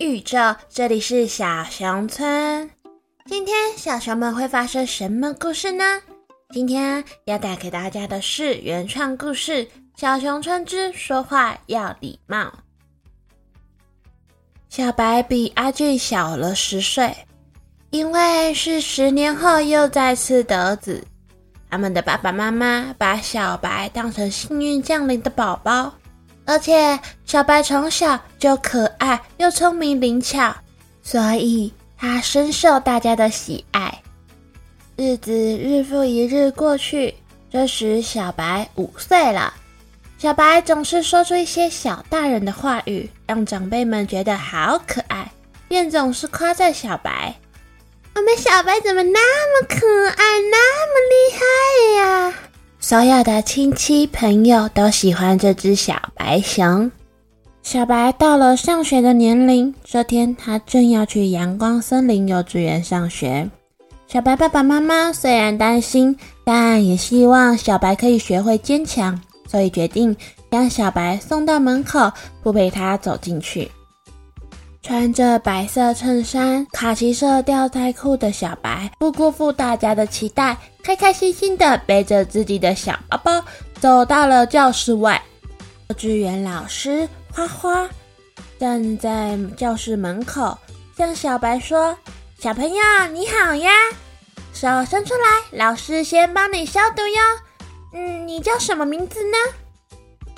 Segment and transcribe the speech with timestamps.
[0.00, 2.70] 宇宙，这里是小熊村。
[3.26, 5.84] 今天小熊们会发生什么故事呢？
[6.52, 9.64] 今天要带给大家的是原创故事
[9.96, 12.44] 《小熊村之说话要礼貌》。
[14.68, 17.14] 小白比阿俊小了十岁，
[17.90, 21.04] 因为是十年后又再次得子，
[21.70, 25.94] 他们的爸爸妈妈把小白当成幸运降临的宝宝。
[26.46, 30.54] 而且小白从小就可爱又聪明灵巧，
[31.02, 34.02] 所以他深受大家的喜爱。
[34.96, 37.14] 日子日复一日过去，
[37.50, 39.54] 这时小白五岁了。
[40.18, 45.30] 小白总是说出一些小大人的话语，让长辈们觉得好可爱，
[45.66, 47.34] 便总是夸赞小白
[48.14, 49.76] ：“我们小白怎么那么可
[50.08, 52.34] 爱，那么厉害呀？”
[52.86, 56.92] 所有的亲戚朋友都喜欢这只小白熊。
[57.62, 63.48] 小白到了上学的年龄，这天他正要去阳光森林幼稚园上学。
[64.06, 70.14] 小白爸爸妈妈虽然担心，但也希望小白可以学会坚强，所以决定
[70.50, 73.70] 将小白送到门口，不陪他走进去。
[74.84, 83.42] 穿着白色衬衫、卡其色吊带裤的小白，不辜负大家的期待，开开心心的背着自己的小包包，
[83.80, 85.20] 走到了教室外。
[85.88, 87.88] 幼稚园老师花花
[88.58, 90.58] 站在教室门口，
[90.98, 91.96] 向小白说
[92.38, 93.70] ：“小朋友你好呀，
[94.52, 97.22] 手伸出来，老师先帮你消毒哟。
[97.94, 99.96] 嗯，你叫什么名字呢？”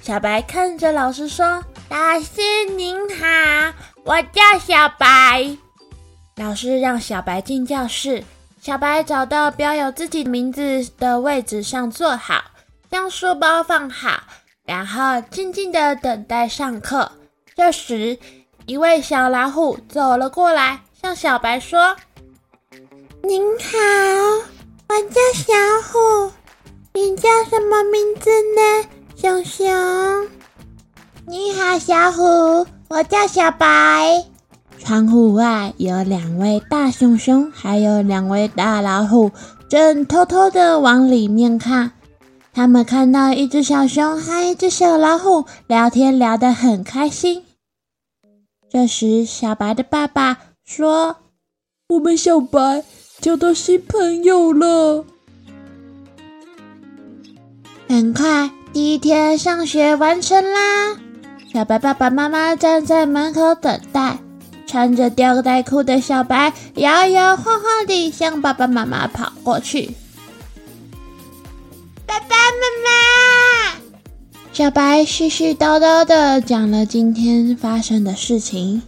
[0.00, 3.24] 小白看着老师说：“老师您好。”
[4.04, 5.56] 我叫小白，
[6.36, 8.24] 老师让小白进教室。
[8.60, 12.42] 小白找到标有自己名字的位置上坐好，
[12.90, 14.22] 将书包放好，
[14.64, 17.12] 然后静静的等待上课。
[17.54, 18.18] 这时，
[18.66, 21.96] 一位小老虎走了过来，向小白说
[23.22, 23.78] ：“您好，
[24.88, 25.54] 我叫小
[25.92, 26.32] 虎，
[26.94, 28.88] 你叫什么名字呢？
[29.16, 30.37] 熊熊。
[31.28, 34.24] 你好，小虎。”我叫小白。
[34.78, 39.30] 窗户外有两位大熊熊，还有两位大老虎，
[39.68, 41.92] 正偷偷的往里面看。
[42.54, 47.44] 他们看到一只小熊和一只小老虎聊天，聊得很开心。
[48.70, 51.16] 这时，小白的爸爸说
[51.90, 52.84] ：“我们小白
[53.20, 55.04] 交到新朋友了。”
[57.86, 60.96] 很快，第一天上学完成啦。
[61.50, 64.18] 小白爸爸妈妈站在门口等待，
[64.66, 69.90] 穿着吊带裤的小白摇摇晃晃地向爸爸妈妈跑过去。
[72.06, 73.80] 爸爸妈妈，
[74.52, 78.82] 小白絮絮叨叨地讲了今天发生的事情。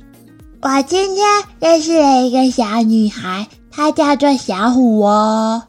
[0.61, 1.27] 我今天
[1.61, 5.63] 认识了一个小女孩，她叫做小虎哦。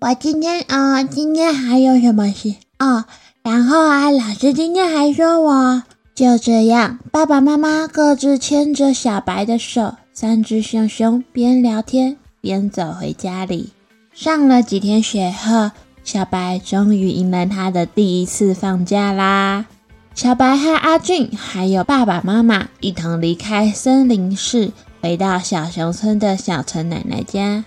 [0.00, 3.04] 我今天啊，今天还有什么事哦？
[3.42, 5.82] 然后啊，老师今天还说我。
[6.16, 13.74] 就这样，爸爸妈妈各自牵着小白的手，三只熊熊边聊天边走回家里。
[14.14, 15.72] 上了几天学后，
[16.04, 19.66] 小白终于迎来他的第一次放假啦！
[20.14, 24.72] 小白和阿俊还有爸爸妈妈一同离开森林市，
[25.02, 27.62] 回到小熊村的小陈奶奶家。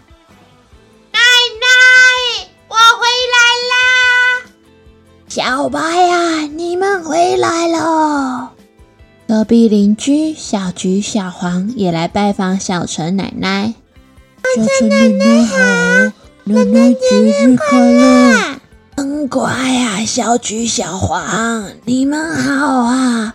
[5.42, 8.52] 小白呀，你们回来了！
[9.26, 13.74] 隔壁邻居小菊、小黄也来拜访小陈奶奶。
[14.58, 15.56] 小陈奶奶好，
[16.44, 18.60] 奶奶节日快乐！
[18.98, 23.34] 真乖呀，小菊、小黄，你们好啊！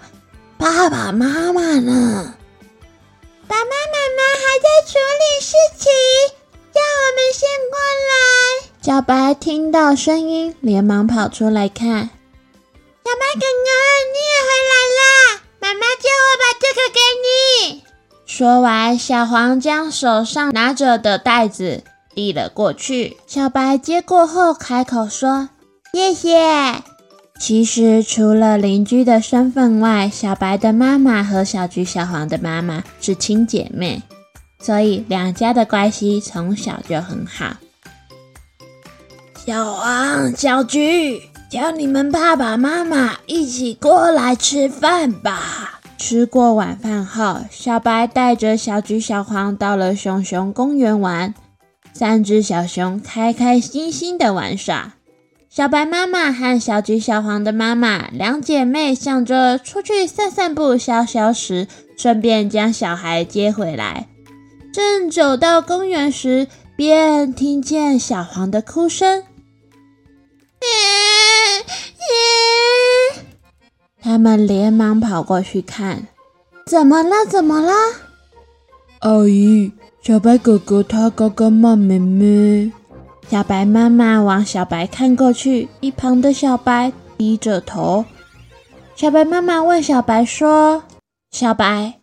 [0.59, 2.35] 爸爸妈妈呢？
[3.49, 5.91] 爸爸妈妈还在处理事情，
[6.71, 7.79] 叫我们先过
[8.11, 8.74] 来。
[8.85, 11.87] 小白听到声音，连忙跑出来看。
[11.87, 13.71] 小白哥哥，
[14.13, 15.41] 你也回来啦！
[15.59, 17.83] 妈妈叫我把这个给你。
[18.27, 21.83] 说完，小黄将手上拿着的袋子
[22.15, 23.17] 递了过去。
[23.27, 25.49] 小白接过后，开口说
[25.95, 26.83] ：“谢谢。”
[27.41, 34.03] 其实，除了邻居的身份外，小白的妈妈和小菊、小黄的妈妈是亲姐妹，
[34.61, 37.57] 所以两家的关系从小就很好。
[39.47, 41.21] 小黄、小菊，
[41.51, 45.81] 叫你们爸爸妈妈一起过来吃饭吧。
[45.99, 51.35] 吃过晚饭后，小白带着小菊、小黄到了熊熊公园玩。
[51.93, 54.95] 三只小熊开开心心的玩耍。
[55.51, 61.69] 小白妈妈和小菊、小黄的妈妈两姐妹想着出去散散步消消食，
[61.99, 64.09] 顺便将小孩接回来。
[64.73, 69.23] 正走到公园时，便听见小黄的哭声。
[74.03, 76.09] 他们连忙跑过去看，
[76.67, 77.25] 怎么了？
[77.25, 77.73] 怎么了？
[79.01, 79.73] 阿姨，
[80.03, 82.73] 小白哥哥他刚刚骂妹妹。
[83.31, 88.05] 小白妈妈往小白看过去，一旁的小白低着头。
[88.95, 90.85] 小白妈妈问小白说
[91.33, 92.01] ：“小白，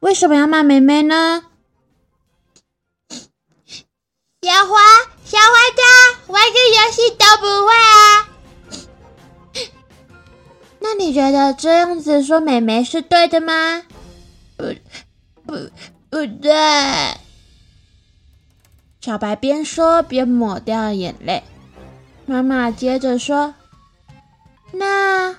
[0.00, 1.44] 为什么要骂妹妹呢？”
[4.40, 4.78] 小花，
[5.24, 5.82] 小花家，
[6.32, 7.72] 玩个游戏都不会
[11.14, 13.82] 觉得这样子说妹妹是对的吗？
[14.56, 14.64] 不，
[15.46, 15.70] 不，
[16.10, 16.52] 不对。
[19.00, 21.42] 小白边说边抹掉眼泪，
[22.26, 23.54] 妈妈接着说
[24.72, 25.36] ：“那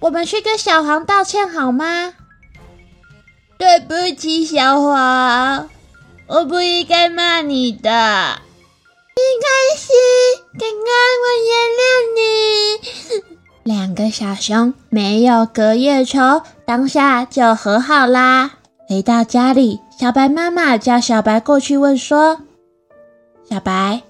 [0.00, 2.14] 我们去跟小黄道歉好吗？”
[3.56, 5.70] 对不起，小黄，
[6.26, 7.90] 我不应该骂你的。
[9.16, 9.92] 没关系，
[10.58, 10.88] 刚刚
[11.22, 11.43] 我。
[13.64, 18.58] 两个小熊没有隔夜仇，当下就和好啦。
[18.86, 22.42] 回到家里，小白妈妈叫小白过去问说。
[23.42, 24.02] 小白，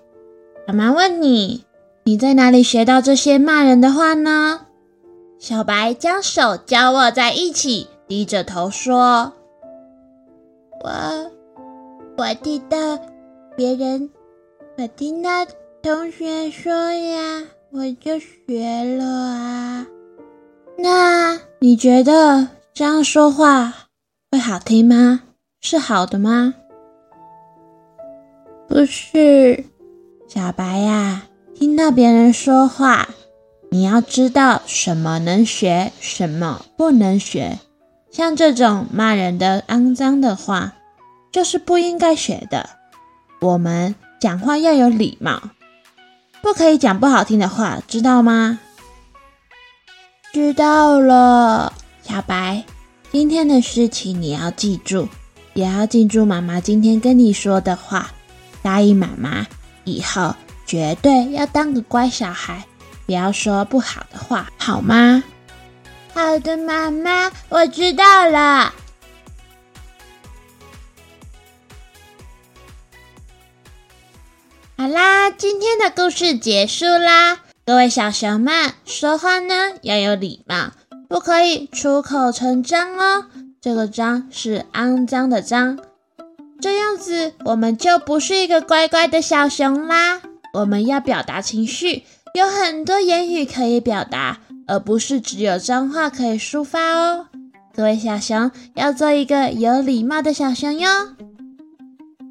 [0.66, 1.64] 妈妈问你，
[2.02, 4.62] 你在哪里学到这些骂人的话呢？
[5.38, 9.34] 小白将手交握在一起，低着头说
[10.82, 11.30] ：“我，
[12.16, 12.98] 我听到
[13.56, 14.10] 别人，
[14.76, 15.46] 我听到
[15.80, 17.44] 同学说呀，
[17.76, 19.86] 我就学了啊。
[20.78, 23.88] 那你觉得这样说话
[24.30, 25.22] 会好听吗？
[25.60, 26.54] 是好的吗？”
[28.70, 29.64] 不是，
[30.28, 33.08] 小白呀，听到别人说话，
[33.72, 37.58] 你要知道什么能学，什么不能学。
[38.08, 40.74] 像这种骂人的肮脏的话，
[41.32, 42.70] 就是不应该学的。
[43.40, 45.42] 我们讲话要有礼貌，
[46.44, 48.58] 不可以讲不好听的话，知道吗？
[50.30, 52.62] 知道了，小白，
[53.10, 55.08] 今天的事情你要记住，
[55.54, 58.10] 也要记住妈妈今天跟你说的话。
[58.60, 59.46] 答应妈妈，
[59.84, 60.34] 以后
[60.66, 62.62] 绝对要当个乖小孩，
[63.06, 65.24] 不要说不好的话，好吗？
[66.12, 68.74] 好的，妈妈，我知道了。
[74.76, 77.40] 好啦，今天的故事结束啦。
[77.66, 80.70] 各位小熊们，说话呢要有礼貌，
[81.08, 83.26] 不可以出口成章哦。
[83.60, 85.80] 这个脏是肮脏的脏。
[86.60, 90.22] 这样子，我们就不是一个乖乖的小熊啦。
[90.52, 92.04] 我们要表达情绪，
[92.34, 94.38] 有很多言语可以表达，
[94.68, 97.26] 而不是只有脏话可以抒发哦。
[97.74, 100.88] 各位小熊，要做一个有礼貌的小熊哟。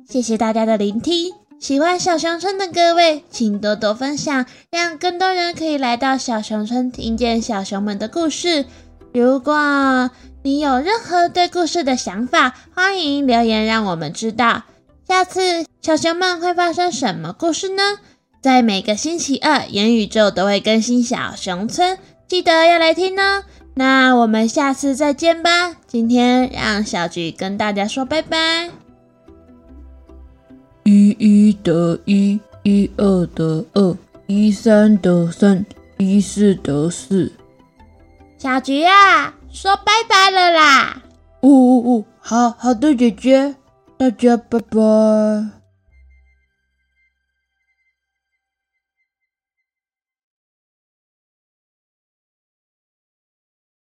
[0.07, 1.33] 谢谢大家的聆听，
[1.63, 8.65] 喜欢小熊村的各位，请多多分享，让更多人可以来到小熊村，听见小熊们的故事。
[9.13, 10.11] 如果
[10.41, 14.63] 你有任何对故事的想法，欢迎留言让我们知道。
[15.07, 17.81] 下次小熊们会发生什么故事呢？
[18.41, 23.45] 在每个星期二，言宇宙都会更新小熊村，记得要来听哦。
[23.75, 25.77] 那我们下次再见吧。
[25.87, 28.82] 今天让小菊跟大家说拜拜。
[30.93, 33.97] 一一得一，一二得二，
[34.27, 35.65] 一三得三，
[35.97, 37.31] 一四得四。
[38.37, 39.33] 小菊啊！
[39.49, 41.01] 说拜拜了啦！
[41.39, 43.55] 哦哦哦，好好的，姐姐，
[43.97, 45.62] 大家拜拜。